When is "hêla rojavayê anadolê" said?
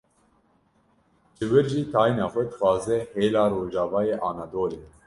3.13-4.79